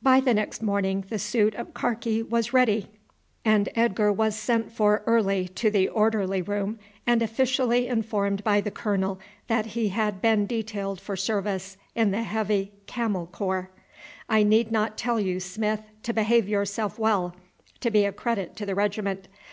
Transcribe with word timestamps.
By 0.00 0.20
the 0.20 0.32
next 0.32 0.62
morning 0.62 1.04
the 1.08 1.18
suit 1.18 1.56
of 1.56 1.74
karkee 1.74 2.22
was 2.22 2.52
ready, 2.52 2.86
and 3.44 3.68
Edgar 3.74 4.12
was 4.12 4.36
sent 4.36 4.70
for 4.70 5.02
early 5.06 5.48
to 5.56 5.72
the 5.72 5.88
orderly 5.88 6.40
room 6.40 6.78
and 7.04 7.20
officially 7.20 7.88
informed 7.88 8.44
by 8.44 8.60
the 8.60 8.70
colonel 8.70 9.18
that 9.48 9.66
he 9.74 9.88
had 9.88 10.22
been 10.22 10.46
detailed 10.46 11.00
for 11.00 11.16
service 11.16 11.76
in 11.96 12.12
the 12.12 12.22
Heavy 12.22 12.74
Camel 12.86 13.26
Corps. 13.26 13.68
"I 14.28 14.44
need 14.44 14.70
not 14.70 14.96
tell 14.96 15.18
you, 15.18 15.40
Smith, 15.40 15.82
to 16.04 16.12
behave 16.12 16.48
yourself 16.48 16.96
well 16.96 17.34
to 17.80 17.90
be 17.90 18.04
a 18.04 18.12
credit 18.12 18.54
to 18.58 18.66
the 18.66 18.76
regiment. 18.76 19.26